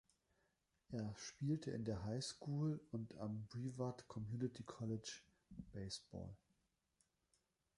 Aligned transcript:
Er 0.89 1.13
spielte 1.15 1.69
in 1.69 1.85
der 1.85 2.03
Highschool 2.05 2.81
und 2.91 3.15
am 3.19 3.45
Brevard 3.49 4.07
Community 4.07 4.63
College 4.63 5.21
Baseball. 5.73 6.35